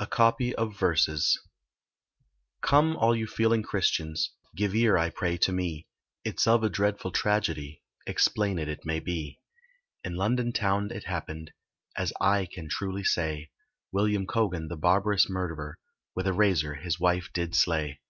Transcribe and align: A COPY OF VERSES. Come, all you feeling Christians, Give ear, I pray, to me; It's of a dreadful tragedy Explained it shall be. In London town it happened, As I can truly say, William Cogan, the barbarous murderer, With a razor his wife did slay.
A 0.00 0.08
COPY 0.08 0.56
OF 0.56 0.76
VERSES. 0.76 1.38
Come, 2.62 2.96
all 2.96 3.14
you 3.14 3.28
feeling 3.28 3.62
Christians, 3.62 4.32
Give 4.56 4.74
ear, 4.74 4.98
I 4.98 5.08
pray, 5.08 5.36
to 5.36 5.52
me; 5.52 5.86
It's 6.24 6.48
of 6.48 6.64
a 6.64 6.68
dreadful 6.68 7.12
tragedy 7.12 7.80
Explained 8.08 8.58
it 8.58 8.80
shall 8.84 9.00
be. 9.02 9.38
In 10.02 10.16
London 10.16 10.52
town 10.52 10.90
it 10.90 11.04
happened, 11.04 11.52
As 11.96 12.12
I 12.20 12.46
can 12.46 12.68
truly 12.68 13.04
say, 13.04 13.50
William 13.92 14.26
Cogan, 14.26 14.66
the 14.68 14.76
barbarous 14.76 15.30
murderer, 15.30 15.78
With 16.16 16.26
a 16.26 16.32
razor 16.32 16.74
his 16.74 16.98
wife 16.98 17.28
did 17.32 17.54
slay. 17.54 18.00